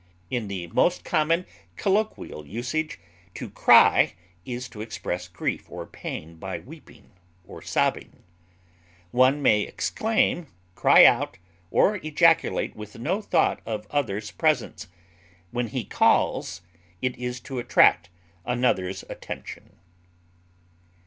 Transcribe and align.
In 0.31 0.47
the 0.47 0.65
most 0.69 1.03
common 1.05 1.45
colloquial 1.75 2.43
usage, 2.47 2.99
to 3.35 3.51
cry 3.51 4.15
is 4.45 4.67
to 4.69 4.81
express 4.81 5.27
grief 5.27 5.69
or 5.69 5.85
pain 5.85 6.37
by 6.37 6.57
weeping 6.59 7.11
or 7.45 7.61
sobbing. 7.61 8.23
One 9.11 9.43
may 9.43 9.61
exclaim, 9.61 10.47
cry 10.73 11.05
out, 11.05 11.37
or 11.69 11.97
ejaculate 11.97 12.75
with 12.75 12.97
no 12.97 13.21
thought 13.21 13.61
of 13.63 13.85
others' 13.91 14.31
presence; 14.31 14.87
when 15.51 15.67
he 15.67 15.85
calls, 15.85 16.61
it 17.03 17.15
is 17.19 17.39
to 17.41 17.59
attract 17.59 18.09
another's 18.43 19.03
attention. 19.07 19.75